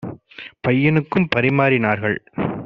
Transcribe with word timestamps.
பைய 0.61 0.91
னுக்கும் 0.91 1.29
பரிமாறி 1.35 1.79
னார்கள். 1.79 2.17